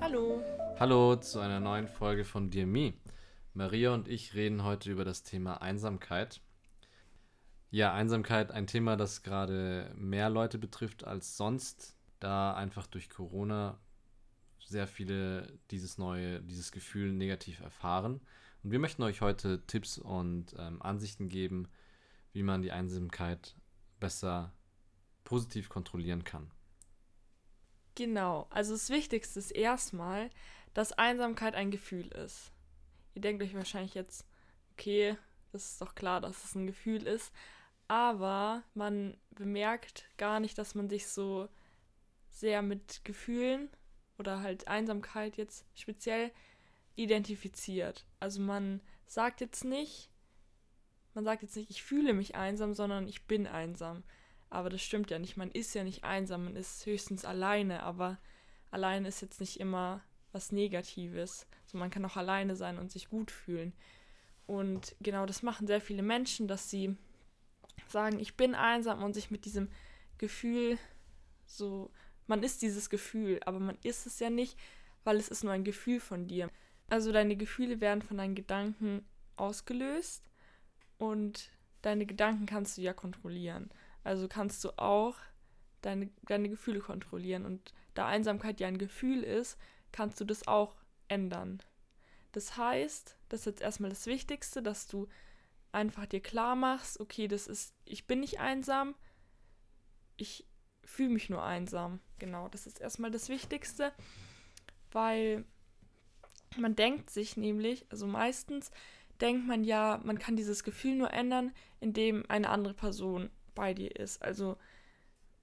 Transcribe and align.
Hallo. 0.00 0.42
Hallo 0.80 1.16
zu 1.16 1.38
einer 1.38 1.60
neuen 1.60 1.86
Folge 1.86 2.24
von 2.24 2.50
Dear 2.50 2.66
Me. 2.66 2.94
Maria 3.52 3.94
und 3.94 4.08
ich 4.08 4.34
reden 4.34 4.64
heute 4.64 4.90
über 4.90 5.04
das 5.04 5.22
Thema 5.22 5.62
Einsamkeit. 5.62 6.40
Ja, 7.70 7.94
Einsamkeit, 7.94 8.50
ein 8.50 8.66
Thema, 8.66 8.96
das 8.96 9.22
gerade 9.22 9.92
mehr 9.96 10.30
Leute 10.30 10.58
betrifft 10.58 11.04
als 11.04 11.36
sonst, 11.36 11.96
da 12.18 12.54
einfach 12.54 12.88
durch 12.88 13.10
Corona 13.10 13.78
sehr 14.66 14.88
viele 14.88 15.58
dieses 15.70 15.96
neue, 15.96 16.40
dieses 16.40 16.72
Gefühl 16.72 17.12
negativ 17.12 17.60
erfahren. 17.60 18.20
Und 18.64 18.72
wir 18.72 18.80
möchten 18.80 19.04
euch 19.04 19.20
heute 19.20 19.64
Tipps 19.66 19.98
und 19.98 20.56
ähm, 20.58 20.82
Ansichten 20.82 21.28
geben, 21.28 21.68
wie 22.32 22.42
man 22.42 22.62
die 22.62 22.72
Einsamkeit 22.72 23.54
besser 24.04 24.52
positiv 25.24 25.70
kontrollieren 25.70 26.24
kann. 26.24 26.50
Genau, 27.94 28.46
also 28.50 28.74
das 28.74 28.90
Wichtigste 28.90 29.38
ist 29.38 29.50
erstmal, 29.50 30.28
dass 30.74 30.92
Einsamkeit 30.92 31.54
ein 31.54 31.70
Gefühl 31.70 32.08
ist. 32.08 32.52
Ihr 33.14 33.22
denkt 33.22 33.42
euch 33.42 33.54
wahrscheinlich 33.54 33.94
jetzt, 33.94 34.26
okay, 34.72 35.16
das 35.52 35.70
ist 35.70 35.80
doch 35.80 35.94
klar, 35.94 36.20
dass 36.20 36.44
es 36.44 36.54
ein 36.54 36.66
Gefühl 36.66 37.06
ist, 37.06 37.32
aber 37.88 38.62
man 38.74 39.16
bemerkt 39.30 40.04
gar 40.18 40.38
nicht, 40.38 40.58
dass 40.58 40.74
man 40.74 40.90
sich 40.90 41.06
so 41.06 41.48
sehr 42.28 42.60
mit 42.60 43.06
Gefühlen 43.06 43.70
oder 44.18 44.40
halt 44.40 44.68
Einsamkeit 44.68 45.38
jetzt 45.38 45.64
speziell 45.74 46.30
identifiziert. 46.94 48.04
Also 48.20 48.42
man 48.42 48.82
sagt 49.06 49.40
jetzt 49.40 49.64
nicht, 49.64 50.10
man 51.14 51.24
sagt 51.24 51.42
jetzt 51.42 51.56
nicht, 51.56 51.70
ich 51.70 51.82
fühle 51.82 52.12
mich 52.12 52.34
einsam, 52.34 52.74
sondern 52.74 53.08
ich 53.08 53.26
bin 53.26 53.46
einsam. 53.46 54.02
Aber 54.50 54.70
das 54.70 54.82
stimmt 54.82 55.10
ja 55.10 55.18
nicht. 55.18 55.36
Man 55.36 55.50
ist 55.50 55.74
ja 55.74 55.84
nicht 55.84 56.04
einsam, 56.04 56.44
man 56.44 56.56
ist 56.56 56.86
höchstens 56.86 57.24
alleine, 57.24 57.82
aber 57.82 58.18
alleine 58.70 59.08
ist 59.08 59.22
jetzt 59.22 59.40
nicht 59.40 59.58
immer 59.60 60.02
was 60.32 60.52
Negatives. 60.52 61.46
Also 61.64 61.78
man 61.78 61.90
kann 61.90 62.04
auch 62.04 62.16
alleine 62.16 62.56
sein 62.56 62.78
und 62.78 62.90
sich 62.90 63.08
gut 63.08 63.30
fühlen. 63.30 63.72
Und 64.46 64.94
genau 65.00 65.26
das 65.26 65.42
machen 65.42 65.66
sehr 65.66 65.80
viele 65.80 66.02
Menschen, 66.02 66.48
dass 66.48 66.70
sie 66.70 66.96
sagen, 67.88 68.18
ich 68.18 68.36
bin 68.36 68.54
einsam 68.54 69.02
und 69.02 69.14
sich 69.14 69.30
mit 69.30 69.44
diesem 69.44 69.70
Gefühl 70.18 70.78
so 71.46 71.90
man 72.26 72.42
ist 72.42 72.62
dieses 72.62 72.90
Gefühl, 72.90 73.40
aber 73.44 73.60
man 73.60 73.76
ist 73.82 74.06
es 74.06 74.18
ja 74.18 74.30
nicht, 74.30 74.58
weil 75.04 75.16
es 75.16 75.28
ist 75.28 75.44
nur 75.44 75.52
ein 75.52 75.64
Gefühl 75.64 76.00
von 76.00 76.26
dir. 76.26 76.50
Also 76.88 77.12
deine 77.12 77.36
Gefühle 77.36 77.80
werden 77.80 78.02
von 78.02 78.16
deinen 78.16 78.34
Gedanken 78.34 79.04
ausgelöst 79.36 80.22
und 80.98 81.50
deine 81.82 82.06
Gedanken 82.06 82.46
kannst 82.46 82.78
du 82.78 82.82
ja 82.82 82.92
kontrollieren. 82.92 83.70
Also 84.02 84.28
kannst 84.28 84.62
du 84.64 84.70
auch 84.78 85.16
deine, 85.82 86.10
deine 86.22 86.48
Gefühle 86.48 86.80
kontrollieren. 86.80 87.44
Und 87.44 87.72
da 87.94 88.06
Einsamkeit 88.06 88.60
ja 88.60 88.68
ein 88.68 88.78
Gefühl 88.78 89.22
ist, 89.22 89.58
kannst 89.92 90.20
du 90.20 90.24
das 90.24 90.46
auch 90.48 90.74
ändern. 91.08 91.62
Das 92.32 92.56
heißt, 92.56 93.16
das 93.28 93.40
ist 93.40 93.46
jetzt 93.46 93.62
erstmal 93.62 93.90
das 93.90 94.06
Wichtigste, 94.06 94.62
dass 94.62 94.86
du 94.88 95.08
einfach 95.72 96.06
dir 96.06 96.20
klar 96.20 96.56
machst, 96.56 97.00
okay, 97.00 97.28
das 97.28 97.46
ist, 97.46 97.74
ich 97.84 98.06
bin 98.06 98.20
nicht 98.20 98.40
einsam, 98.40 98.94
ich 100.16 100.46
fühle 100.84 101.10
mich 101.10 101.30
nur 101.30 101.42
einsam. 101.42 102.00
Genau, 102.18 102.48
das 102.48 102.66
ist 102.66 102.80
erstmal 102.80 103.10
das 103.10 103.28
Wichtigste, 103.28 103.92
weil 104.92 105.44
man 106.56 106.76
denkt 106.76 107.10
sich 107.10 107.36
nämlich, 107.36 107.86
also 107.90 108.06
meistens 108.06 108.70
denkt 109.20 109.46
man 109.46 109.64
ja, 109.64 110.00
man 110.04 110.18
kann 110.18 110.36
dieses 110.36 110.64
Gefühl 110.64 110.96
nur 110.96 111.12
ändern, 111.12 111.52
indem 111.80 112.24
eine 112.28 112.48
andere 112.50 112.74
Person 112.74 113.30
bei 113.54 113.74
dir 113.74 113.94
ist. 113.96 114.22
Also 114.22 114.56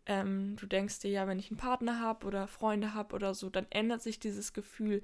ähm, 0.06 0.56
du 0.58 0.66
denkst 0.66 1.00
dir 1.00 1.12
ja, 1.12 1.28
wenn 1.28 1.40
ich 1.40 1.52
einen 1.52 1.58
Partner 1.58 2.00
habe 2.00 2.26
oder 2.26 2.48
Freunde 2.48 2.94
habe 2.94 3.16
oder 3.16 3.34
so, 3.34 3.50
dann 3.50 3.68
ändert 3.70 4.02
sich 4.02 4.20
dieses 4.20 4.54
Gefühl 4.54 5.04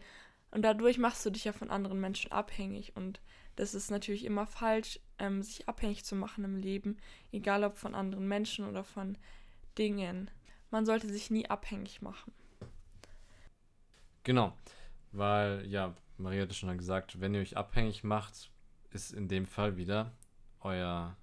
und 0.51 0.63
dadurch 0.63 0.97
machst 0.97 1.25
du 1.25 1.29
dich 1.29 1.45
ja 1.45 1.51
von 1.51 1.69
anderen 1.69 1.99
Menschen 1.99 2.31
abhängig 2.31 2.95
und 2.95 3.21
das 3.55 3.73
ist 3.73 3.89
natürlich 3.89 4.25
immer 4.25 4.45
falsch, 4.45 4.99
ähm, 5.19 5.41
sich 5.41 5.67
abhängig 5.67 6.05
zu 6.05 6.15
machen 6.15 6.43
im 6.43 6.57
Leben, 6.57 6.97
egal 7.31 7.63
ob 7.63 7.77
von 7.77 7.95
anderen 7.95 8.27
Menschen 8.27 8.67
oder 8.67 8.83
von 8.83 9.17
Dingen. 9.77 10.29
Man 10.69 10.85
sollte 10.85 11.07
sich 11.09 11.31
nie 11.31 11.49
abhängig 11.49 12.01
machen. 12.01 12.33
Genau, 14.23 14.53
weil 15.11 15.65
ja, 15.65 15.95
Maria 16.17 16.43
hat 16.43 16.51
es 16.51 16.57
schon 16.57 16.77
gesagt, 16.77 17.19
wenn 17.19 17.33
ihr 17.33 17.41
euch 17.41 17.57
abhängig 17.57 18.03
macht, 18.03 18.51
ist 18.91 19.13
in 19.13 19.27
dem 19.27 19.45
Fall 19.45 19.77
wieder 19.77 20.13
euer 20.61 21.15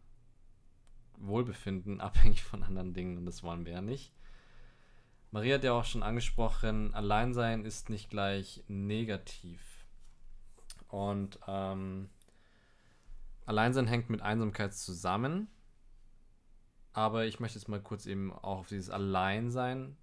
Wohlbefinden 1.18 2.00
abhängig 2.00 2.42
von 2.42 2.62
anderen 2.62 2.94
Dingen 2.94 3.18
und 3.18 3.26
das 3.26 3.42
wollen 3.42 3.64
wir 3.64 3.72
ja 3.72 3.82
nicht. 3.82 4.12
Maria 5.30 5.56
hat 5.56 5.64
ja 5.64 5.72
auch 5.72 5.84
schon 5.84 6.04
angesprochen, 6.04 6.94
Alleinsein 6.94 7.64
ist 7.64 7.90
nicht 7.90 8.08
gleich 8.08 8.62
negativ. 8.68 9.60
Und 10.86 11.40
ähm, 11.48 12.08
Alleinsein 13.46 13.88
hängt 13.88 14.10
mit 14.10 14.22
Einsamkeit 14.22 14.74
zusammen. 14.74 15.48
Aber 16.92 17.26
ich 17.26 17.40
möchte 17.40 17.58
jetzt 17.58 17.66
mal 17.68 17.82
kurz 17.82 18.06
eben 18.06 18.32
auch 18.32 18.60
auf 18.60 18.68
dieses 18.68 18.90
Alleinsein 18.90 19.96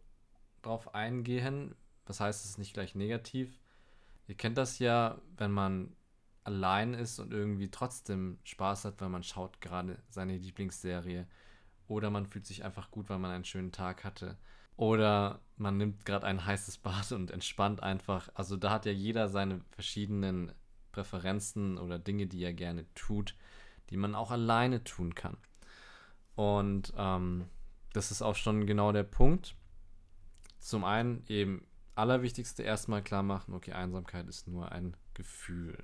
drauf 0.62 0.94
eingehen. 0.94 1.76
Was 2.06 2.20
heißt, 2.20 2.44
es 2.44 2.58
nicht 2.58 2.74
gleich 2.74 2.94
negativ. 2.94 3.58
Ihr 4.28 4.36
kennt 4.36 4.58
das 4.58 4.80
ja, 4.80 5.18
wenn 5.38 5.52
man 5.52 5.96
allein 6.44 6.94
ist 6.94 7.20
und 7.20 7.32
irgendwie 7.34 7.70
trotzdem 7.70 8.40
Spaß 8.44 8.86
hat, 8.86 9.02
weil 9.02 9.10
man 9.10 9.24
schaut 9.24 9.62
gerade 9.62 9.98
seine 10.10 10.38
Lieblingsserie. 10.38 11.28
Oder 11.88 12.10
man 12.10 12.26
fühlt 12.26 12.46
sich 12.46 12.64
einfach 12.64 12.90
gut, 12.90 13.10
weil 13.10 13.20
man 13.20 13.32
einen 13.32 13.46
schönen 13.46 13.72
Tag 13.72 14.04
hatte. 14.04 14.38
Oder 14.78 15.42
man 15.58 15.78
nimmt 15.78 16.06
gerade 16.06 16.26
ein 16.26 16.46
heißes 16.46 16.78
Bad 16.80 17.12
und 17.12 17.32
entspannt 17.32 17.84
einfach. 17.84 18.30
Also 18.34 18.56
da 18.56 18.72
hat 18.72 18.86
ja 18.86 18.92
jeder 18.92 19.28
seine 19.28 19.62
verschiedenen 19.72 20.54
Präferenzen 20.92 21.78
oder 21.78 22.00
Dinge, 22.00 22.28
die 22.28 22.44
er 22.44 22.54
gerne 22.54 22.86
tut, 22.96 23.36
die 23.90 23.98
man 23.98 24.16
auch 24.16 24.32
alleine 24.32 24.84
tun 24.84 25.16
kann. 25.16 25.38
Und 26.36 26.94
ähm, 26.98 27.46
das 27.94 28.12
ist 28.12 28.22
auch 28.22 28.36
schon 28.36 28.66
genau 28.66 28.92
der 28.92 29.04
Punkt. 29.04 29.56
Zum 30.60 30.84
einen 30.84 31.24
eben 31.28 31.68
allerwichtigste 31.96 32.64
erstmal 32.64 33.04
klar 33.04 33.24
machen, 33.24 33.54
okay, 33.54 33.74
Einsamkeit 33.74 34.28
ist 34.28 34.48
nur 34.48 34.72
ein 34.72 34.96
Gefühl. 35.14 35.84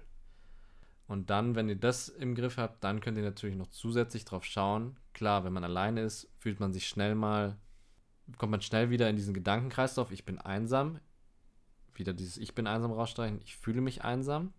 Und 1.08 1.30
dann, 1.30 1.56
wenn 1.56 1.70
ihr 1.70 1.78
das 1.78 2.10
im 2.10 2.36
Griff 2.36 2.58
habt, 2.58 2.84
dann 2.84 3.00
könnt 3.00 3.18
ihr 3.18 3.24
natürlich 3.24 3.56
noch 3.56 3.68
zusätzlich 3.68 4.26
drauf 4.26 4.44
schauen. 4.44 4.98
Klar, 5.14 5.46
wenn 5.46 5.54
man 5.54 5.64
alleine 5.64 6.02
ist, 6.02 6.30
fühlt 6.38 6.60
man 6.60 6.74
sich 6.74 6.88
schnell 6.88 7.16
mal, 7.16 7.58
kommt 8.38 8.52
man 8.52 8.62
schnell 8.62 8.90
wieder 8.90 9.10
in 9.10 9.16
diesen 9.16 9.34
Gedankenkreislauf, 9.34 10.12
ich 10.12 10.26
bin 10.26 10.38
einsam. 10.38 11.00
Wieder 11.94 12.14
dieses 12.14 12.38
Ich 12.38 12.54
bin 12.54 12.68
einsam 12.68 12.92
rausstreichen, 12.92 13.40
ich 13.42 13.56
fühle 13.56 13.82
mich 13.82 14.04
einsam. 14.04 14.54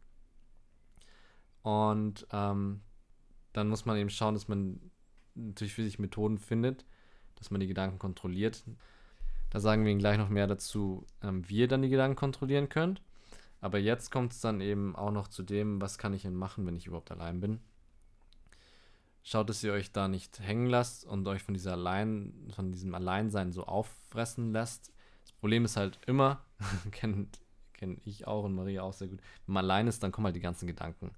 Und 1.62 2.26
ähm, 2.32 2.80
dann 3.52 3.68
muss 3.68 3.84
man 3.84 3.98
eben 3.98 4.10
schauen, 4.10 4.34
dass 4.34 4.48
man 4.48 4.80
natürlich 5.34 5.74
für 5.74 5.84
sich 5.84 5.98
Methoden 5.98 6.38
findet, 6.38 6.86
dass 7.36 7.50
man 7.50 7.60
die 7.60 7.66
Gedanken 7.66 7.98
kontrolliert. 7.98 8.64
Da 9.50 9.60
sagen 9.60 9.84
wir 9.84 9.92
Ihnen 9.92 10.00
gleich 10.00 10.18
noch 10.18 10.28
mehr 10.30 10.46
dazu, 10.46 11.06
ähm, 11.22 11.48
wie 11.48 11.58
ihr 11.58 11.68
dann 11.68 11.82
die 11.82 11.88
Gedanken 11.88 12.16
kontrollieren 12.16 12.68
könnt. 12.68 13.02
Aber 13.60 13.78
jetzt 13.78 14.10
kommt 14.10 14.32
es 14.32 14.40
dann 14.40 14.60
eben 14.60 14.94
auch 14.94 15.10
noch 15.10 15.28
zu 15.28 15.42
dem, 15.42 15.80
was 15.80 15.98
kann 15.98 16.14
ich 16.14 16.22
denn 16.22 16.34
machen, 16.34 16.66
wenn 16.66 16.76
ich 16.76 16.86
überhaupt 16.86 17.10
allein 17.10 17.40
bin. 17.40 17.60
Schaut, 19.22 19.50
dass 19.50 19.64
ihr 19.64 19.72
euch 19.72 19.92
da 19.92 20.08
nicht 20.08 20.40
hängen 20.40 20.66
lasst 20.66 21.04
und 21.04 21.26
euch 21.26 21.42
von 21.42 21.54
dieser 21.54 21.72
allein, 21.72 22.50
von 22.54 22.72
diesem 22.72 22.94
Alleinsein 22.94 23.52
so 23.52 23.64
auffressen 23.64 24.52
lässt. 24.52 24.92
Das 25.22 25.32
Problem 25.32 25.64
ist 25.64 25.76
halt 25.76 25.98
immer, 26.06 26.44
kennt 26.92 27.40
kenne 27.78 27.96
ich 28.04 28.26
auch 28.26 28.44
und 28.44 28.54
Maria 28.54 28.82
auch 28.82 28.92
sehr 28.92 29.08
gut, 29.08 29.20
wenn 29.46 29.54
man 29.54 29.64
allein 29.64 29.86
ist, 29.86 30.02
dann 30.02 30.12
kommen 30.12 30.26
halt 30.26 30.36
die 30.36 30.40
ganzen 30.40 30.66
Gedanken. 30.66 31.12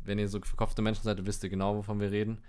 Wenn 0.00 0.18
ihr 0.18 0.28
so 0.28 0.40
verkopfte 0.40 0.80
Menschen 0.80 1.02
seid, 1.02 1.26
wisst 1.26 1.42
ihr 1.42 1.50
genau, 1.50 1.76
wovon 1.76 2.00
wir 2.00 2.10
reden. 2.10 2.40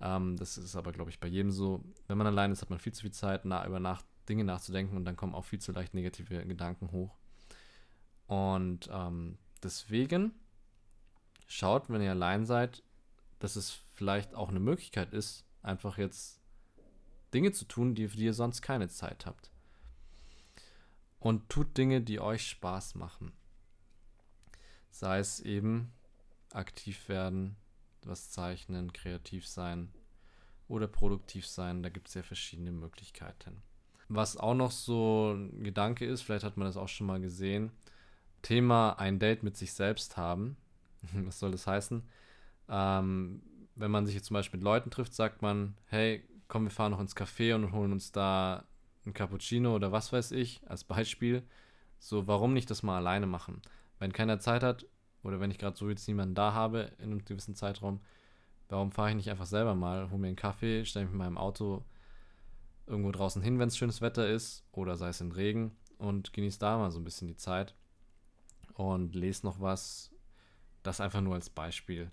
Ähm, 0.00 0.36
das 0.36 0.58
ist 0.58 0.76
aber, 0.76 0.92
glaube 0.92 1.10
ich, 1.10 1.20
bei 1.20 1.28
jedem 1.28 1.50
so. 1.50 1.82
Wenn 2.08 2.18
man 2.18 2.26
allein 2.26 2.50
ist, 2.50 2.60
hat 2.60 2.70
man 2.70 2.78
viel 2.78 2.92
zu 2.92 3.02
viel 3.02 3.12
Zeit, 3.12 3.44
na, 3.44 3.64
über 3.66 3.80
nach, 3.80 4.02
Dinge 4.28 4.44
nachzudenken 4.44 4.96
und 4.96 5.04
dann 5.04 5.16
kommen 5.16 5.34
auch 5.34 5.44
viel 5.44 5.60
zu 5.60 5.72
leicht 5.72 5.94
negative 5.94 6.44
Gedanken 6.46 6.90
hoch. 6.92 7.16
Und 8.30 8.88
ähm, 8.92 9.38
deswegen 9.60 10.30
schaut, 11.48 11.90
wenn 11.90 12.00
ihr 12.00 12.12
allein 12.12 12.46
seid, 12.46 12.84
dass 13.40 13.56
es 13.56 13.72
vielleicht 13.94 14.36
auch 14.36 14.50
eine 14.50 14.60
Möglichkeit 14.60 15.12
ist, 15.12 15.44
einfach 15.62 15.98
jetzt 15.98 16.40
Dinge 17.34 17.50
zu 17.50 17.64
tun, 17.64 17.96
die, 17.96 18.06
für 18.06 18.16
die 18.16 18.26
ihr 18.26 18.32
sonst 18.32 18.62
keine 18.62 18.88
Zeit 18.88 19.26
habt. 19.26 19.50
Und 21.18 21.48
tut 21.48 21.76
Dinge, 21.76 22.02
die 22.02 22.20
euch 22.20 22.48
Spaß 22.48 22.94
machen. 22.94 23.32
Sei 24.92 25.18
es 25.18 25.40
eben 25.40 25.92
aktiv 26.52 27.08
werden, 27.08 27.56
was 28.04 28.30
zeichnen, 28.30 28.92
kreativ 28.92 29.48
sein 29.48 29.92
oder 30.68 30.86
produktiv 30.86 31.48
sein. 31.48 31.82
Da 31.82 31.88
gibt 31.88 32.06
es 32.06 32.14
ja 32.14 32.22
verschiedene 32.22 32.70
Möglichkeiten. 32.70 33.60
Was 34.08 34.36
auch 34.36 34.54
noch 34.54 34.70
so 34.70 35.32
ein 35.32 35.64
Gedanke 35.64 36.06
ist, 36.06 36.22
vielleicht 36.22 36.44
hat 36.44 36.56
man 36.56 36.68
das 36.68 36.76
auch 36.76 36.88
schon 36.88 37.08
mal 37.08 37.20
gesehen, 37.20 37.72
Thema 38.42 38.92
ein 38.98 39.18
Date 39.18 39.42
mit 39.42 39.56
sich 39.56 39.72
selbst 39.72 40.16
haben. 40.16 40.56
Was 41.12 41.38
soll 41.38 41.50
das 41.50 41.66
heißen? 41.66 42.02
Ähm, 42.68 43.42
wenn 43.76 43.90
man 43.90 44.06
sich 44.06 44.14
jetzt 44.14 44.26
zum 44.26 44.34
Beispiel 44.34 44.58
mit 44.58 44.64
Leuten 44.64 44.90
trifft, 44.90 45.14
sagt 45.14 45.42
man, 45.42 45.76
hey, 45.86 46.24
komm, 46.48 46.64
wir 46.64 46.70
fahren 46.70 46.92
noch 46.92 47.00
ins 47.00 47.16
Café 47.16 47.54
und 47.54 47.72
holen 47.72 47.92
uns 47.92 48.12
da 48.12 48.64
ein 49.06 49.14
Cappuccino 49.14 49.74
oder 49.74 49.92
was 49.92 50.12
weiß 50.12 50.32
ich, 50.32 50.60
als 50.66 50.84
Beispiel. 50.84 51.42
So, 51.98 52.26
warum 52.26 52.52
nicht 52.52 52.70
das 52.70 52.82
mal 52.82 52.98
alleine 52.98 53.26
machen? 53.26 53.62
Wenn 53.98 54.12
keiner 54.12 54.40
Zeit 54.40 54.62
hat 54.62 54.86
oder 55.22 55.40
wenn 55.40 55.50
ich 55.50 55.58
gerade 55.58 55.76
so 55.76 55.88
jetzt 55.88 56.06
niemanden 56.08 56.34
da 56.34 56.52
habe 56.52 56.92
in 56.98 57.10
einem 57.10 57.24
gewissen 57.24 57.54
Zeitraum, 57.54 58.00
warum 58.68 58.92
fahre 58.92 59.10
ich 59.10 59.16
nicht 59.16 59.30
einfach 59.30 59.46
selber 59.46 59.74
mal, 59.74 60.10
hole 60.10 60.20
mir 60.20 60.28
einen 60.28 60.36
Kaffee, 60.36 60.84
stelle 60.84 61.06
mich 61.06 61.12
mit 61.12 61.18
meinem 61.18 61.38
Auto 61.38 61.84
irgendwo 62.86 63.12
draußen 63.12 63.42
hin, 63.42 63.58
wenn 63.58 63.68
es 63.68 63.76
schönes 63.76 64.00
Wetter 64.00 64.28
ist 64.28 64.64
oder 64.72 64.96
sei 64.96 65.08
es 65.08 65.20
in 65.20 65.32
Regen 65.32 65.72
und 65.98 66.32
genieße 66.32 66.58
da 66.58 66.78
mal 66.78 66.90
so 66.90 66.98
ein 66.98 67.04
bisschen 67.04 67.28
die 67.28 67.36
Zeit 67.36 67.74
und 68.88 69.14
lese 69.14 69.46
noch 69.46 69.60
was. 69.60 70.10
Das 70.82 71.00
einfach 71.00 71.20
nur 71.20 71.34
als 71.34 71.50
Beispiel. 71.50 72.10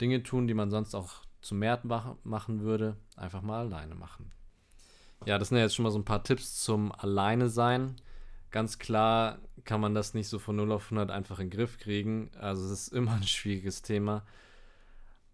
Dinge 0.00 0.22
tun, 0.22 0.46
die 0.46 0.54
man 0.54 0.70
sonst 0.70 0.94
auch 0.94 1.22
zu 1.40 1.54
mehr 1.54 1.80
machen 2.24 2.60
würde, 2.60 2.96
einfach 3.16 3.42
mal 3.42 3.60
alleine 3.60 3.94
machen. 3.94 4.32
Ja, 5.24 5.38
das 5.38 5.48
sind 5.48 5.58
ja 5.58 5.64
jetzt 5.64 5.74
schon 5.74 5.84
mal 5.84 5.90
so 5.90 5.98
ein 5.98 6.04
paar 6.04 6.24
Tipps 6.24 6.62
zum 6.62 6.92
Alleine 6.92 7.48
sein. 7.48 7.96
Ganz 8.50 8.78
klar 8.78 9.38
kann 9.64 9.80
man 9.80 9.94
das 9.94 10.14
nicht 10.14 10.28
so 10.28 10.38
von 10.38 10.56
0 10.56 10.72
auf 10.72 10.84
100 10.84 11.10
einfach 11.10 11.38
in 11.38 11.48
den 11.48 11.56
Griff 11.56 11.78
kriegen. 11.78 12.30
Also 12.38 12.64
es 12.66 12.72
ist 12.72 12.88
immer 12.88 13.12
ein 13.16 13.22
schwieriges 13.22 13.82
Thema. 13.82 14.26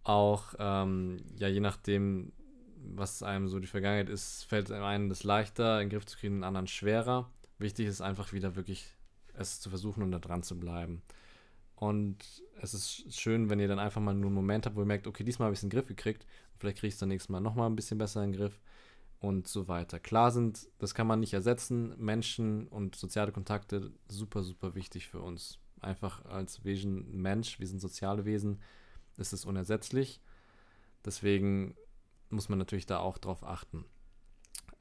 Auch, 0.04 0.54
ähm, 0.58 1.18
ja, 1.36 1.48
je 1.48 1.60
nachdem, 1.60 2.32
was 2.76 3.22
einem 3.22 3.48
so 3.48 3.58
die 3.58 3.66
Vergangenheit 3.66 4.08
ist, 4.08 4.44
fällt 4.44 4.70
einem 4.70 5.08
das 5.08 5.24
leichter, 5.24 5.80
in 5.80 5.88
den 5.88 5.96
Griff 5.96 6.06
zu 6.06 6.18
kriegen, 6.18 6.36
den 6.36 6.44
anderen 6.44 6.66
schwerer. 6.66 7.30
Wichtig 7.58 7.86
ist 7.86 8.00
einfach 8.00 8.32
wieder 8.32 8.56
wirklich 8.56 8.86
es 9.34 9.60
zu 9.60 9.70
versuchen 9.70 10.02
und 10.02 10.12
da 10.12 10.18
dran 10.18 10.42
zu 10.42 10.58
bleiben. 10.58 11.02
Und 11.74 12.18
es 12.60 12.74
ist 12.74 13.12
schön, 13.12 13.50
wenn 13.50 13.58
ihr 13.58 13.66
dann 13.66 13.80
einfach 13.80 14.00
mal 14.00 14.14
nur 14.14 14.26
einen 14.26 14.34
Moment 14.34 14.66
habt, 14.66 14.76
wo 14.76 14.80
ihr 14.80 14.86
merkt, 14.86 15.06
okay, 15.06 15.24
diesmal 15.24 15.46
habe 15.46 15.54
ich 15.54 15.58
es 15.58 15.64
in 15.64 15.70
den 15.70 15.76
Griff 15.76 15.88
gekriegt. 15.88 16.26
Vielleicht 16.58 16.78
kriege 16.78 16.88
ich 16.88 16.94
es 16.94 17.00
dann 17.00 17.08
nächstes 17.08 17.28
Mal 17.28 17.40
nochmal 17.40 17.68
ein 17.68 17.74
bisschen 17.74 17.98
besser 17.98 18.22
in 18.22 18.30
den 18.30 18.38
Griff 18.38 18.60
und 19.18 19.48
so 19.48 19.68
weiter. 19.68 19.98
Klar 19.98 20.30
sind, 20.30 20.68
das 20.78 20.94
kann 20.94 21.06
man 21.06 21.20
nicht 21.20 21.32
ersetzen, 21.32 21.94
Menschen 21.98 22.68
und 22.68 22.94
soziale 22.94 23.32
Kontakte 23.32 23.92
super, 24.08 24.42
super 24.42 24.74
wichtig 24.74 25.08
für 25.08 25.20
uns. 25.20 25.58
Einfach 25.80 26.24
als 26.24 26.64
Wesen 26.64 27.20
Mensch, 27.20 27.58
wir 27.58 27.66
sind 27.66 27.80
soziale 27.80 28.24
Wesen, 28.24 28.60
ist 29.16 29.32
es 29.32 29.44
unersetzlich. 29.44 30.20
Deswegen 31.04 31.76
muss 32.30 32.48
man 32.48 32.58
natürlich 32.58 32.86
da 32.86 32.98
auch 32.98 33.18
drauf 33.18 33.44
achten. 33.44 33.84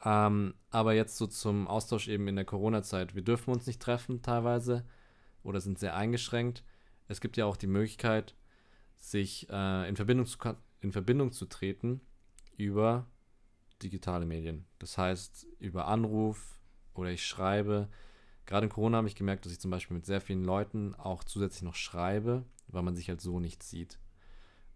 Ähm, 0.03 0.55
aber 0.69 0.93
jetzt 0.93 1.17
so 1.17 1.27
zum 1.27 1.67
Austausch 1.67 2.07
eben 2.07 2.27
in 2.27 2.35
der 2.35 2.45
Corona-Zeit. 2.45 3.15
Wir 3.15 3.21
dürfen 3.21 3.51
uns 3.51 3.67
nicht 3.67 3.81
treffen 3.81 4.21
teilweise 4.21 4.85
oder 5.43 5.61
sind 5.61 5.79
sehr 5.79 5.95
eingeschränkt. 5.95 6.63
Es 7.07 7.21
gibt 7.21 7.37
ja 7.37 7.45
auch 7.45 7.57
die 7.57 7.67
Möglichkeit, 7.67 8.35
sich 8.97 9.47
äh, 9.49 9.87
in, 9.87 9.95
Verbindung 9.95 10.25
zu, 10.25 10.37
in 10.79 10.91
Verbindung 10.91 11.31
zu 11.31 11.45
treten 11.45 12.01
über 12.57 13.07
digitale 13.83 14.25
Medien. 14.25 14.65
Das 14.79 14.97
heißt, 14.97 15.47
über 15.59 15.87
Anruf 15.87 16.59
oder 16.93 17.09
ich 17.09 17.25
schreibe. 17.25 17.89
Gerade 18.45 18.65
in 18.65 18.71
Corona 18.71 18.97
habe 18.97 19.07
ich 19.07 19.15
gemerkt, 19.15 19.45
dass 19.45 19.53
ich 19.53 19.59
zum 19.59 19.71
Beispiel 19.71 19.95
mit 19.95 20.05
sehr 20.05 20.21
vielen 20.21 20.43
Leuten 20.43 20.95
auch 20.95 21.23
zusätzlich 21.23 21.63
noch 21.63 21.75
schreibe, 21.75 22.45
weil 22.67 22.83
man 22.83 22.95
sich 22.95 23.09
halt 23.09 23.21
so 23.21 23.39
nicht 23.39 23.63
sieht. 23.63 23.99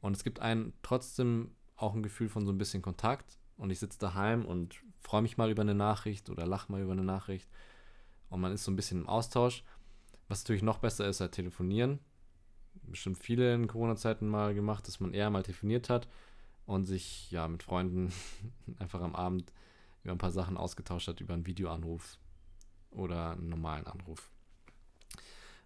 Und 0.01 0.15
es 0.15 0.23
gibt 0.23 0.39
einen 0.39 0.73
trotzdem 0.81 1.51
auch 1.75 1.93
ein 1.93 2.03
Gefühl 2.03 2.29
von 2.29 2.45
so 2.45 2.51
ein 2.51 2.57
bisschen 2.57 2.81
Kontakt. 2.81 3.37
Und 3.57 3.69
ich 3.69 3.79
sitze 3.79 3.99
daheim 3.99 4.45
und 4.45 4.81
freue 5.05 5.21
mich 5.21 5.37
mal 5.37 5.51
über 5.51 5.61
eine 5.61 5.75
Nachricht 5.75 6.29
oder 6.29 6.47
lache 6.47 6.71
mal 6.71 6.81
über 6.81 6.93
eine 6.93 7.03
Nachricht. 7.03 7.47
Und 8.29 8.41
man 8.41 8.51
ist 8.51 8.63
so 8.63 8.71
ein 8.71 8.75
bisschen 8.75 9.01
im 9.01 9.07
Austausch. 9.07 9.63
Was 10.27 10.43
natürlich 10.43 10.63
noch 10.63 10.79
besser 10.79 11.07
ist, 11.07 11.21
halt 11.21 11.33
telefonieren. 11.33 11.99
Bestimmt 12.87 13.19
viele 13.19 13.53
in 13.53 13.67
Corona-Zeiten 13.67 14.27
mal 14.27 14.55
gemacht, 14.55 14.87
dass 14.87 14.99
man 14.99 15.13
eher 15.13 15.29
mal 15.29 15.43
telefoniert 15.43 15.89
hat 15.89 16.07
und 16.65 16.85
sich 16.85 17.29
ja 17.29 17.47
mit 17.47 17.61
Freunden 17.61 18.11
einfach 18.79 19.01
am 19.01 19.15
Abend 19.15 19.53
über 20.03 20.13
ein 20.13 20.17
paar 20.17 20.31
Sachen 20.31 20.57
ausgetauscht 20.57 21.07
hat, 21.07 21.21
über 21.21 21.35
einen 21.35 21.45
Videoanruf 21.45 22.17
oder 22.89 23.31
einen 23.31 23.49
normalen 23.49 23.85
Anruf. 23.85 24.31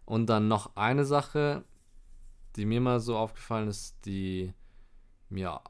Und 0.06 0.27
dann 0.27 0.47
noch 0.50 0.75
eine 0.75 1.06
Sache, 1.06 1.63
die 2.56 2.65
mir 2.65 2.81
mal 2.81 3.00
so 3.00 3.18
aufgefallen 3.18 3.69
ist, 3.69 4.06
die 4.06 4.53
mir 5.30 5.62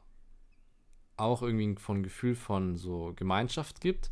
auch 1.20 1.42
irgendwie 1.42 1.76
von 1.76 2.02
Gefühl 2.02 2.34
von 2.34 2.76
so 2.76 3.12
Gemeinschaft 3.16 3.80
gibt, 3.80 4.10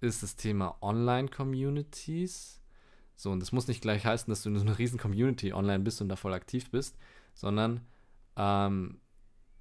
ist 0.00 0.22
das 0.22 0.36
Thema 0.36 0.76
Online-Communities. 0.80 2.60
So, 3.16 3.30
und 3.30 3.40
das 3.40 3.52
muss 3.52 3.68
nicht 3.68 3.82
gleich 3.82 4.06
heißen, 4.06 4.30
dass 4.30 4.42
du 4.42 4.48
in 4.48 4.56
so 4.56 4.62
einer 4.62 4.78
riesen 4.78 4.98
Community 4.98 5.52
online 5.52 5.80
bist 5.80 6.00
und 6.00 6.08
da 6.08 6.16
voll 6.16 6.32
aktiv 6.32 6.70
bist, 6.70 6.96
sondern 7.34 7.82
ähm, 8.36 9.00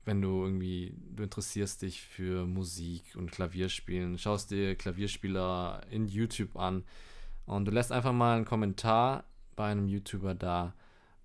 wenn 0.05 0.21
du 0.21 0.43
irgendwie, 0.43 0.95
du 1.15 1.23
interessierst 1.23 1.81
dich 1.81 2.01
für 2.01 2.45
Musik 2.45 3.03
und 3.15 3.31
Klavierspielen, 3.31 4.17
schaust 4.17 4.51
dir 4.51 4.75
Klavierspieler 4.75 5.81
in 5.91 6.07
YouTube 6.07 6.55
an 6.55 6.83
und 7.45 7.65
du 7.65 7.71
lässt 7.71 7.91
einfach 7.91 8.13
mal 8.13 8.37
einen 8.37 8.45
Kommentar 8.45 9.25
bei 9.55 9.69
einem 9.69 9.87
YouTuber 9.87 10.35
da 10.35 10.73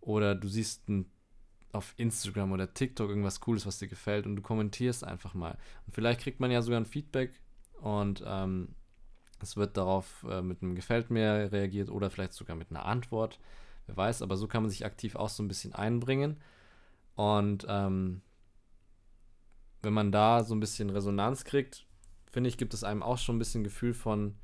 oder 0.00 0.34
du 0.34 0.48
siehst 0.48 0.88
ein, 0.88 1.06
auf 1.74 1.94
Instagram 1.96 2.52
oder 2.52 2.72
TikTok 2.72 3.08
irgendwas 3.08 3.40
Cooles, 3.40 3.66
was 3.66 3.78
dir 3.78 3.88
gefällt 3.88 4.26
und 4.26 4.36
du 4.36 4.42
kommentierst 4.42 5.04
einfach 5.04 5.34
mal. 5.34 5.56
Und 5.86 5.94
vielleicht 5.94 6.20
kriegt 6.20 6.40
man 6.40 6.50
ja 6.50 6.62
sogar 6.62 6.80
ein 6.80 6.86
Feedback 6.86 7.32
und 7.80 8.22
ähm, 8.26 8.74
es 9.40 9.56
wird 9.56 9.76
darauf 9.76 10.24
äh, 10.28 10.42
mit 10.42 10.62
einem 10.62 10.74
Gefällt 10.74 11.10
mir 11.10 11.50
reagiert 11.52 11.90
oder 11.90 12.10
vielleicht 12.10 12.32
sogar 12.32 12.56
mit 12.56 12.70
einer 12.70 12.84
Antwort. 12.84 13.38
Wer 13.86 13.96
weiß, 13.96 14.22
aber 14.22 14.36
so 14.36 14.48
kann 14.48 14.62
man 14.62 14.70
sich 14.70 14.86
aktiv 14.86 15.16
auch 15.16 15.28
so 15.28 15.42
ein 15.42 15.48
bisschen 15.48 15.74
einbringen. 15.74 16.40
Und 17.14 17.66
ähm, 17.68 18.22
wenn 19.82 19.92
man 19.92 20.10
da 20.12 20.42
so 20.42 20.54
ein 20.54 20.60
bisschen 20.60 20.90
Resonanz 20.90 21.44
kriegt, 21.44 21.86
finde 22.30 22.48
ich, 22.48 22.56
gibt 22.56 22.74
es 22.74 22.84
einem 22.84 23.02
auch 23.02 23.18
schon 23.18 23.36
ein 23.36 23.38
bisschen 23.38 23.64
Gefühl 23.64 23.92
von, 23.92 24.34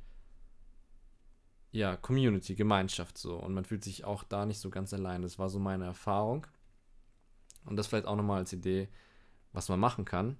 ja, 1.71 1.97
Community, 1.97 2.55
Gemeinschaft 2.55 3.17
so. 3.17 3.37
Und 3.37 3.53
man 3.53 3.65
fühlt 3.65 3.83
sich 3.83 4.05
auch 4.05 4.23
da 4.23 4.45
nicht 4.45 4.59
so 4.59 4.69
ganz 4.69 4.93
allein. 4.93 5.21
Das 5.21 5.39
war 5.39 5.49
so 5.49 5.59
meine 5.59 5.85
Erfahrung. 5.85 6.45
Und 7.65 7.75
das 7.75 7.87
vielleicht 7.87 8.05
auch 8.05 8.15
nochmal 8.15 8.39
als 8.39 8.53
Idee, 8.53 8.89
was 9.53 9.69
man 9.69 9.79
machen 9.79 10.05
kann. 10.05 10.37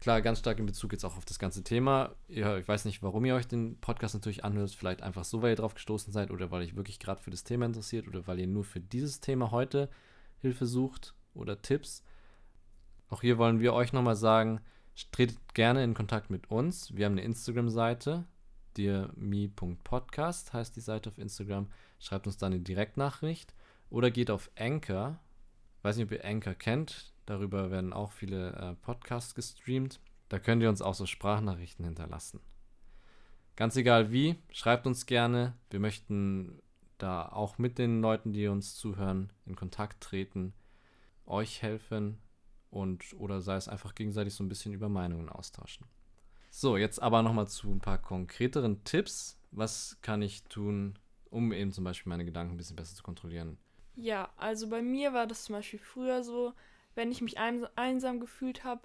Klar, 0.00 0.20
ganz 0.20 0.40
stark 0.40 0.58
in 0.58 0.66
Bezug 0.66 0.92
jetzt 0.92 1.04
auch 1.04 1.16
auf 1.16 1.24
das 1.24 1.38
ganze 1.38 1.62
Thema. 1.62 2.16
Ja, 2.26 2.56
ich 2.56 2.66
weiß 2.66 2.86
nicht, 2.86 3.04
warum 3.04 3.24
ihr 3.24 3.36
euch 3.36 3.46
den 3.46 3.78
Podcast 3.80 4.14
natürlich 4.14 4.44
anhört. 4.44 4.70
Vielleicht 4.72 5.00
einfach 5.00 5.24
so, 5.24 5.42
weil 5.42 5.50
ihr 5.50 5.56
drauf 5.56 5.74
gestoßen 5.74 6.12
seid 6.12 6.32
oder 6.32 6.50
weil 6.50 6.66
ihr 6.66 6.74
wirklich 6.74 6.98
gerade 6.98 7.22
für 7.22 7.30
das 7.30 7.44
Thema 7.44 7.66
interessiert 7.66 8.08
oder 8.08 8.26
weil 8.26 8.40
ihr 8.40 8.48
nur 8.48 8.64
für 8.64 8.80
dieses 8.80 9.20
Thema 9.20 9.52
heute 9.52 9.88
Hilfe 10.40 10.66
sucht 10.66 11.14
oder 11.34 11.62
Tipps. 11.62 12.02
Auch 13.10 13.20
hier 13.20 13.38
wollen 13.38 13.60
wir 13.60 13.74
euch 13.74 13.92
nochmal 13.92 14.16
sagen, 14.16 14.60
tretet 15.12 15.54
gerne 15.54 15.84
in 15.84 15.94
Kontakt 15.94 16.30
mit 16.30 16.50
uns. 16.50 16.92
Wir 16.96 17.06
haben 17.06 17.12
eine 17.12 17.22
Instagram-Seite, 17.22 18.24
dearme.podcast 18.76 20.52
heißt 20.52 20.74
die 20.74 20.80
Seite 20.80 21.10
auf 21.10 21.18
Instagram. 21.18 21.68
Schreibt 22.00 22.26
uns 22.26 22.38
da 22.38 22.46
eine 22.46 22.58
Direktnachricht 22.58 23.54
oder 23.88 24.10
geht 24.10 24.32
auf 24.32 24.50
Anchor. 24.58 25.20
Weiß 25.82 25.96
nicht, 25.96 26.06
ob 26.06 26.12
ihr 26.12 26.24
Anchor 26.24 26.54
kennt. 26.54 27.12
Darüber 27.26 27.70
werden 27.70 27.92
auch 27.92 28.12
viele 28.12 28.52
äh, 28.52 28.74
Podcasts 28.74 29.34
gestreamt. 29.34 30.00
Da 30.28 30.38
könnt 30.38 30.62
ihr 30.62 30.68
uns 30.68 30.82
auch 30.82 30.94
so 30.94 31.06
Sprachnachrichten 31.06 31.84
hinterlassen. 31.84 32.40
Ganz 33.56 33.76
egal 33.76 34.10
wie, 34.10 34.36
schreibt 34.50 34.86
uns 34.86 35.06
gerne. 35.06 35.54
Wir 35.70 35.80
möchten 35.80 36.62
da 36.98 37.26
auch 37.26 37.58
mit 37.58 37.78
den 37.78 38.00
Leuten, 38.00 38.32
die 38.32 38.46
uns 38.48 38.76
zuhören, 38.76 39.30
in 39.44 39.56
Kontakt 39.56 40.02
treten, 40.02 40.54
euch 41.26 41.62
helfen, 41.62 42.18
und 42.72 43.14
oder 43.18 43.42
sei 43.42 43.56
es 43.56 43.68
einfach 43.68 43.94
gegenseitig 43.94 44.34
so 44.34 44.42
ein 44.42 44.48
bisschen 44.48 44.72
über 44.72 44.88
Meinungen 44.88 45.28
austauschen. 45.28 45.86
So, 46.50 46.78
jetzt 46.78 47.00
aber 47.02 47.22
nochmal 47.22 47.46
zu 47.46 47.70
ein 47.70 47.80
paar 47.80 47.98
konkreteren 47.98 48.82
Tipps. 48.84 49.38
Was 49.50 49.98
kann 50.00 50.22
ich 50.22 50.44
tun, 50.44 50.98
um 51.28 51.52
eben 51.52 51.70
zum 51.70 51.84
Beispiel 51.84 52.08
meine 52.08 52.24
Gedanken 52.24 52.54
ein 52.54 52.56
bisschen 52.56 52.76
besser 52.76 52.96
zu 52.96 53.02
kontrollieren? 53.02 53.58
Ja, 53.94 54.30
also 54.36 54.68
bei 54.68 54.82
mir 54.82 55.12
war 55.12 55.26
das 55.26 55.44
zum 55.44 55.56
Beispiel 55.56 55.78
früher 55.78 56.22
so, 56.22 56.54
wenn 56.94 57.12
ich 57.12 57.20
mich 57.20 57.38
einsam 57.38 58.20
gefühlt 58.20 58.64
habe, 58.64 58.82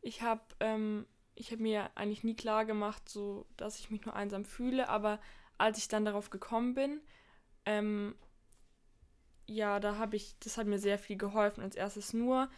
ich 0.00 0.22
habe 0.22 0.42
ähm, 0.60 1.06
ich 1.34 1.56
mir 1.58 1.90
eigentlich 1.96 2.24
nie 2.24 2.34
klar 2.34 2.64
gemacht, 2.64 3.08
so 3.08 3.46
dass 3.56 3.78
ich 3.78 3.90
mich 3.90 4.04
nur 4.04 4.14
einsam 4.16 4.44
fühle, 4.44 4.88
aber 4.88 5.20
als 5.58 5.78
ich 5.78 5.88
dann 5.88 6.04
darauf 6.04 6.30
gekommen 6.30 6.74
bin, 6.74 7.00
ähm, 7.66 8.14
ja, 9.46 9.80
da 9.80 9.96
habe 9.96 10.16
ich, 10.16 10.38
das 10.40 10.58
hat 10.58 10.66
mir 10.66 10.78
sehr 10.78 10.98
viel 10.98 11.16
geholfen. 11.16 11.62
Als 11.62 11.74
erstes 11.74 12.12
nur, 12.12 12.48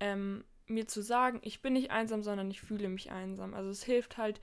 ähm, 0.00 0.44
mir 0.66 0.86
zu 0.86 1.02
sagen, 1.02 1.40
ich 1.42 1.62
bin 1.62 1.72
nicht 1.72 1.90
einsam, 1.90 2.22
sondern 2.22 2.50
ich 2.50 2.60
fühle 2.60 2.88
mich 2.88 3.10
einsam. 3.10 3.54
Also 3.54 3.70
es 3.70 3.82
hilft 3.82 4.18
halt, 4.18 4.40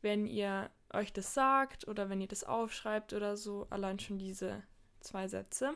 wenn 0.00 0.26
ihr 0.26 0.70
euch 0.92 1.12
das 1.12 1.34
sagt 1.34 1.86
oder 1.88 2.08
wenn 2.08 2.20
ihr 2.20 2.28
das 2.28 2.44
aufschreibt 2.44 3.12
oder 3.12 3.36
so, 3.36 3.66
allein 3.70 3.98
schon 3.98 4.18
diese 4.18 4.62
zwei 5.00 5.28
Sätze, 5.28 5.74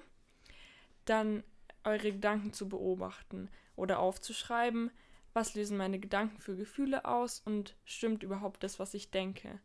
dann 1.10 1.42
eure 1.84 2.12
Gedanken 2.12 2.52
zu 2.52 2.68
beobachten 2.68 3.48
oder 3.76 3.98
aufzuschreiben, 3.98 4.90
was 5.32 5.54
lösen 5.54 5.76
meine 5.76 5.98
Gedanken 5.98 6.40
für 6.40 6.56
Gefühle 6.56 7.04
aus 7.04 7.40
und 7.44 7.76
stimmt 7.84 8.22
überhaupt 8.22 8.62
das, 8.62 8.78
was 8.78 8.94
ich 8.94 9.10
denke. 9.10 9.60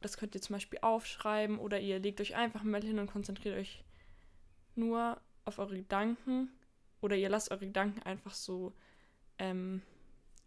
Das 0.00 0.16
könnt 0.16 0.34
ihr 0.34 0.40
zum 0.40 0.54
Beispiel 0.54 0.78
aufschreiben 0.82 1.58
oder 1.58 1.78
ihr 1.78 1.98
legt 1.98 2.20
euch 2.20 2.34
einfach 2.34 2.62
mal 2.62 2.82
hin 2.82 2.98
und 2.98 3.10
konzentriert 3.10 3.56
euch 3.56 3.84
nur 4.74 5.20
auf 5.44 5.58
eure 5.58 5.76
Gedanken 5.76 6.48
oder 7.00 7.16
ihr 7.16 7.28
lasst 7.28 7.50
eure 7.50 7.66
Gedanken 7.66 8.02
einfach 8.02 8.34
so, 8.34 8.72
ähm, 9.38 9.82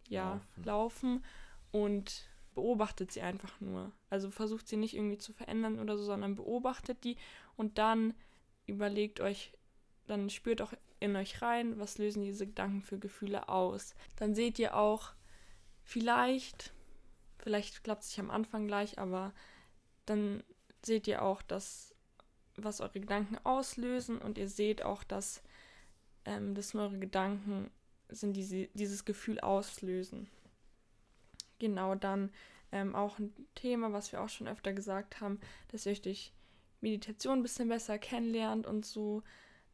ja, 0.07 0.33
laufen. 0.33 0.63
laufen 0.63 1.25
und 1.71 2.27
beobachtet 2.53 3.11
sie 3.11 3.21
einfach 3.21 3.59
nur. 3.61 3.91
Also 4.09 4.29
versucht 4.29 4.67
sie 4.67 4.77
nicht 4.77 4.95
irgendwie 4.95 5.17
zu 5.17 5.33
verändern 5.33 5.79
oder 5.79 5.97
so, 5.97 6.03
sondern 6.03 6.35
beobachtet 6.35 7.03
die 7.03 7.17
und 7.55 7.77
dann 7.77 8.13
überlegt 8.65 9.19
euch, 9.19 9.53
dann 10.07 10.29
spürt 10.29 10.61
auch 10.61 10.73
in 10.99 11.15
euch 11.15 11.41
rein, 11.41 11.79
was 11.79 11.97
lösen 11.97 12.23
diese 12.23 12.45
Gedanken 12.45 12.81
für 12.81 12.97
Gefühle 12.97 13.49
aus. 13.49 13.95
Dann 14.15 14.35
seht 14.35 14.59
ihr 14.59 14.75
auch, 14.75 15.13
vielleicht, 15.83 16.73
vielleicht 17.39 17.83
klappt 17.83 18.03
es 18.03 18.09
sich 18.09 18.19
am 18.19 18.31
Anfang 18.31 18.67
gleich, 18.67 18.99
aber 18.99 19.33
dann 20.05 20.43
seht 20.85 21.07
ihr 21.07 21.21
auch, 21.21 21.41
dass 21.41 21.93
was 22.55 22.81
eure 22.81 22.99
Gedanken 22.99 23.37
auslösen 23.43 24.19
und 24.19 24.37
ihr 24.37 24.47
seht 24.47 24.83
auch, 24.83 25.03
dass 25.03 25.41
ähm, 26.25 26.53
das 26.55 26.73
nur 26.73 26.83
eure 26.83 26.99
Gedanken 26.99 27.71
sind, 28.09 28.33
die 28.33 28.69
dieses 28.73 29.05
Gefühl 29.05 29.39
auslösen. 29.39 30.29
Genau 31.59 31.95
dann 31.95 32.31
ähm, 32.71 32.95
auch 32.95 33.19
ein 33.19 33.33
Thema, 33.55 33.93
was 33.93 34.11
wir 34.11 34.21
auch 34.21 34.29
schon 34.29 34.47
öfter 34.47 34.73
gesagt 34.73 35.21
haben, 35.21 35.39
dass 35.69 35.85
ihr 35.85 35.93
euch 35.93 36.01
durch 36.01 36.33
Meditation 36.81 37.39
ein 37.39 37.43
bisschen 37.43 37.69
besser 37.69 37.97
kennenlernt 37.97 38.67
und 38.67 38.85
so. 38.85 39.23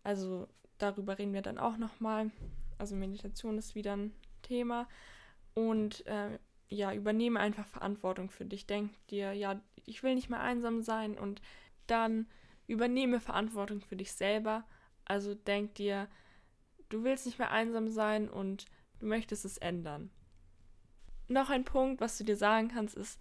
Also 0.03 0.47
darüber 0.77 1.17
reden 1.17 1.33
wir 1.33 1.41
dann 1.41 1.57
auch 1.57 1.77
nochmal. 1.77 2.31
Also 2.77 2.95
Meditation 2.95 3.57
ist 3.57 3.75
wieder 3.75 3.95
ein 3.95 4.13
Thema. 4.41 4.87
Und 5.53 6.05
äh, 6.07 6.39
ja, 6.69 6.93
übernehme 6.93 7.39
einfach 7.39 7.65
Verantwortung 7.65 8.29
für 8.29 8.45
dich. 8.45 8.65
Denk 8.67 8.91
dir, 9.07 9.33
ja, 9.33 9.61
ich 9.85 10.03
will 10.03 10.15
nicht 10.15 10.29
mehr 10.29 10.41
einsam 10.41 10.81
sein 10.81 11.17
und 11.17 11.41
dann 11.87 12.27
übernehme 12.67 13.19
Verantwortung 13.19 13.81
für 13.81 13.95
dich 13.95 14.11
selber. 14.13 14.63
Also 15.05 15.33
denk 15.33 15.75
dir, 15.75 16.07
du 16.89 17.03
willst 17.03 17.25
nicht 17.25 17.39
mehr 17.39 17.51
einsam 17.51 17.87
sein 17.89 18.29
und 18.29 18.65
du 18.99 19.07
möchtest 19.07 19.45
es 19.45 19.57
ändern. 19.57 20.11
Noch 21.27 21.49
ein 21.49 21.65
Punkt, 21.65 22.01
was 22.01 22.17
du 22.17 22.23
dir 22.23 22.35
sagen 22.35 22.69
kannst, 22.69 22.95
ist, 22.95 23.19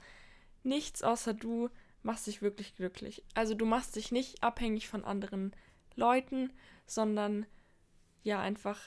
nichts 0.62 1.02
außer 1.02 1.35
du 1.35 1.70
machst 2.02 2.26
dich 2.26 2.42
wirklich 2.42 2.75
glücklich. 2.75 3.25
Also 3.35 3.54
du 3.54 3.66
machst 3.66 3.97
dich 3.97 4.12
nicht 4.12 4.42
abhängig 4.42 4.88
von 4.88 5.04
anderen 5.04 5.52
Leuten, 5.99 6.52
sondern 6.87 7.47
ja 8.23 8.40
einfach, 8.40 8.81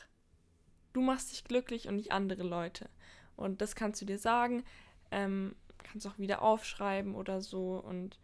du 0.93 1.01
machst 1.01 1.31
dich 1.31 1.43
glücklich 1.43 1.87
und 1.87 1.95
nicht 1.97 2.11
andere 2.11 2.43
Leute. 2.43 2.89
Und 3.35 3.61
das 3.61 3.75
kannst 3.75 4.01
du 4.01 4.05
dir 4.05 4.17
sagen, 4.17 4.63
ähm, 5.11 5.55
kannst 5.77 6.07
auch 6.07 6.17
wieder 6.17 6.41
aufschreiben 6.41 7.15
oder 7.15 7.41
so. 7.41 7.77
Und 7.77 8.19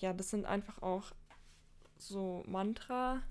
ja, 0.00 0.12
das 0.12 0.30
sind 0.30 0.46
einfach 0.46 0.82
auch 0.82 1.12
so 1.98 2.42
Mantra. 2.46 3.22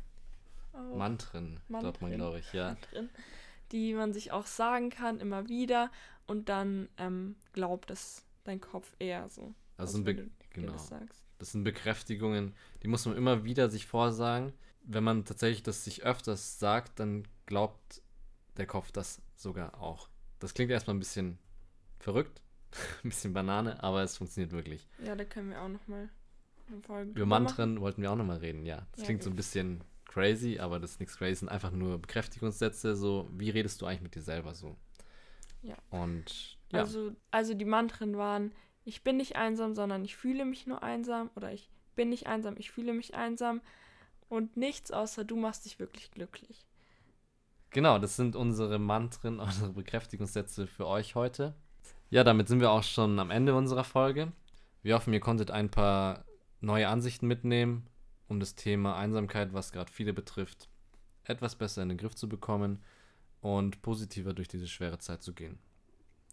Auch. 0.73 0.95
Mantren, 0.95 1.59
Mantren, 1.67 2.09
man, 2.09 2.17
glaube 2.17 2.39
ich, 2.39 2.53
ja. 2.53 2.69
Mantren, 2.69 3.09
die 3.71 3.93
man 3.93 4.13
sich 4.13 4.31
auch 4.31 4.45
sagen 4.45 4.89
kann, 4.89 5.19
immer 5.19 5.50
wieder. 5.50 5.91
Und 6.27 6.50
dann 6.50 6.88
ähm, 6.97 7.35
glaubt 7.53 7.91
es 7.91 8.25
dein 8.43 8.61
Kopf 8.61 8.95
eher 9.00 9.29
so. 9.29 9.53
Also, 9.77 9.97
also 9.97 10.03
Be 10.03 10.29
genau. 10.51 10.77
Das, 11.41 11.51
sind 11.51 11.63
Bekräftigungen, 11.63 12.53
die 12.83 12.88
muss 12.88 13.05
man 13.05 13.17
immer 13.17 13.43
wieder 13.43 13.69
sich 13.69 13.88
vorsagen. 13.88 14.53
Wenn 14.83 15.03
man 15.03 15.25
tatsächlich 15.25 15.63
das 15.63 15.83
sich 15.83 16.03
öfters 16.03 16.60
sagt, 16.60 17.00
dann 17.00 17.27
glaubt 17.45 18.01
der 18.57 18.67
Kopf 18.67 18.91
das 18.91 19.21
sogar 19.36 19.81
auch. 19.81 20.07
Das 20.39 20.53
klingt 20.53 20.71
erstmal 20.71 20.95
ein 20.95 21.00
bisschen 21.00 21.39
verrückt, 22.00 22.41
ein 23.03 23.10
bisschen 23.10 23.33
Banane, 23.33 23.81
aber 23.83 24.03
es 24.03 24.17
funktioniert 24.17 24.51
wirklich. 24.51 24.88
Ja, 25.03 25.15
da 25.15 25.25
können 25.25 25.50
wir 25.50 25.62
auch 25.62 25.67
nochmal 25.67 26.10
eine 26.69 26.81
Folge 26.81 27.12
Über 27.12 27.25
Mantren 27.25 27.71
machen. 27.71 27.81
wollten 27.81 28.01
wir 28.01 28.12
auch 28.12 28.15
nochmal 28.15 28.38
reden, 28.38 28.65
ja. 28.65 28.86
Das 28.91 29.01
ja, 29.01 29.05
klingt 29.05 29.24
so 29.24 29.29
ein 29.29 29.36
bisschen 29.36 29.83
crazy, 30.05 30.60
aber 30.60 30.79
das 30.79 30.91
ist 30.91 31.00
nichts 31.00 31.17
crazy, 31.17 31.36
sind 31.36 31.50
einfach 31.50 31.71
nur 31.71 32.00
Bekräftigungssätze, 32.00 32.95
so 32.95 33.29
wie 33.33 33.50
redest 33.50 33.81
du 33.81 33.86
eigentlich 33.86 34.01
mit 34.01 34.15
dir 34.15 34.21
selber 34.21 34.53
so. 34.53 34.75
Ja. 35.63 35.75
Und 35.89 36.57
ja. 36.71 36.79
Also, 36.79 37.15
also 37.31 37.53
die 37.53 37.65
Mantren 37.65 38.17
waren, 38.17 38.51
ich 38.83 39.03
bin 39.03 39.17
nicht 39.17 39.35
einsam, 39.35 39.75
sondern 39.75 40.03
ich 40.03 40.15
fühle 40.15 40.45
mich 40.45 40.67
nur 40.67 40.83
einsam 40.83 41.29
oder 41.35 41.51
ich 41.51 41.69
bin 41.95 42.09
nicht 42.09 42.27
einsam, 42.27 42.55
ich 42.57 42.71
fühle 42.71 42.93
mich 42.93 43.15
einsam 43.15 43.61
und 44.29 44.57
nichts 44.57 44.91
außer 44.91 45.23
du 45.23 45.35
machst 45.35 45.65
dich 45.65 45.79
wirklich 45.79 46.11
glücklich. 46.11 46.65
Genau, 47.71 48.00
das 48.00 48.15
sind 48.15 48.35
unsere 48.35 48.79
Mantren, 48.79 49.39
unsere 49.39 49.71
Bekräftigungssätze 49.71 50.67
für 50.67 50.88
euch 50.88 51.15
heute. 51.15 51.53
Ja, 52.09 52.23
damit 52.23 52.47
sind 52.47 52.59
wir 52.59 52.71
auch 52.71 52.83
schon 52.83 53.19
am 53.19 53.31
Ende 53.31 53.55
unserer 53.55 53.83
Folge. 53.83 54.31
Wir 54.83 54.95
hoffen, 54.95 55.13
ihr 55.13 55.19
konntet 55.19 55.51
ein 55.51 55.69
paar 55.69 56.25
neue 56.59 56.89
Ansichten 56.89 57.27
mitnehmen, 57.27 57.88
um 58.27 58.39
das 58.39 58.55
Thema 58.55 58.97
Einsamkeit, 58.97 59.53
was 59.53 59.71
gerade 59.71 59.91
viele 59.91 60.13
betrifft, 60.13 60.69
etwas 61.23 61.55
besser 61.55 61.83
in 61.83 61.89
den 61.89 61.97
Griff 61.97 62.15
zu 62.15 62.27
bekommen 62.27 62.83
und 63.41 63.81
positiver 63.81 64.33
durch 64.33 64.47
diese 64.47 64.67
schwere 64.67 65.00
Zeit 65.00 65.23
zu 65.23 65.33
gehen. 65.33 65.57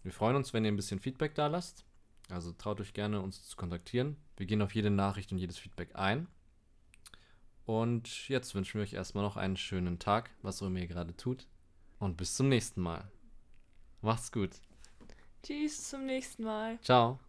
Wir 0.03 0.11
freuen 0.11 0.35
uns, 0.35 0.53
wenn 0.53 0.65
ihr 0.65 0.71
ein 0.71 0.77
bisschen 0.77 0.99
Feedback 0.99 1.35
da 1.35 1.47
lasst. 1.47 1.85
Also 2.29 2.51
traut 2.53 2.79
euch 2.79 2.93
gerne, 2.93 3.21
uns 3.21 3.47
zu 3.47 3.57
kontaktieren. 3.57 4.17
Wir 4.37 4.45
gehen 4.45 4.61
auf 4.61 4.75
jede 4.75 4.89
Nachricht 4.91 5.31
und 5.31 5.39
jedes 5.39 5.57
Feedback 5.57 5.95
ein. 5.95 6.27
Und 7.65 8.29
jetzt 8.29 8.55
wünschen 8.55 8.75
wir 8.75 8.83
euch 8.83 8.93
erstmal 8.93 9.23
noch 9.23 9.37
einen 9.37 9.57
schönen 9.57 9.99
Tag, 9.99 10.31
was 10.41 10.61
auch 10.61 10.67
immer 10.67 10.79
ihr 10.79 10.87
gerade 10.87 11.15
tut. 11.15 11.47
Und 11.99 12.17
bis 12.17 12.35
zum 12.35 12.49
nächsten 12.49 12.81
Mal. 12.81 13.11
Macht's 14.01 14.31
gut. 14.31 14.61
Tschüss, 15.43 15.89
zum 15.89 16.05
nächsten 16.05 16.43
Mal. 16.43 16.79
Ciao. 16.81 17.19